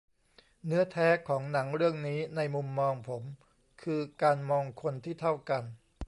[0.65, 3.23] เนื้อแท้ของหนังเรื่องนี้ในมุมมองผม
[3.83, 5.63] คือการมองคนที่เท่ากัน